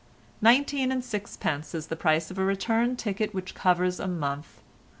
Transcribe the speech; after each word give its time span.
Nineteen 0.41 0.91
and 0.91 1.05
sixpence 1.05 1.75
is 1.75 1.85
the 1.85 1.95
price 1.95 2.31
of 2.31 2.39
a 2.39 2.43
return 2.43 2.95
ticket 2.95 3.35
which 3.35 3.53
covers 3.53 3.99
a 3.99 4.07
month. 4.07 4.63